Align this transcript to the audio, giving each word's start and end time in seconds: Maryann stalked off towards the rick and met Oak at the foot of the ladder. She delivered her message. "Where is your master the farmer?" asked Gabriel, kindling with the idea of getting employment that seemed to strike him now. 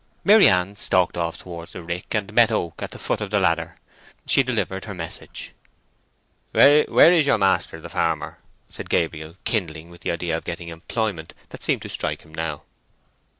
Maryann 0.23 0.75
stalked 0.75 1.15
off 1.15 1.37
towards 1.37 1.73
the 1.73 1.83
rick 1.83 2.15
and 2.15 2.33
met 2.33 2.51
Oak 2.51 2.81
at 2.81 2.89
the 2.89 2.97
foot 2.97 3.21
of 3.21 3.29
the 3.29 3.39
ladder. 3.39 3.77
She 4.25 4.41
delivered 4.41 4.85
her 4.85 4.95
message. 4.95 5.53
"Where 6.53 7.13
is 7.13 7.27
your 7.27 7.37
master 7.37 7.79
the 7.79 7.87
farmer?" 7.87 8.39
asked 8.67 8.89
Gabriel, 8.89 9.35
kindling 9.43 9.91
with 9.91 10.01
the 10.01 10.09
idea 10.09 10.35
of 10.35 10.43
getting 10.43 10.69
employment 10.69 11.35
that 11.49 11.61
seemed 11.61 11.83
to 11.83 11.87
strike 11.89 12.23
him 12.23 12.33
now. 12.33 12.63